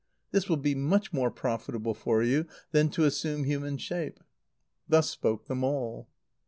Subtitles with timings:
[0.31, 4.19] This will be much more profitable for you than to assume human shape."
[4.89, 6.07] Thus spoke the mole.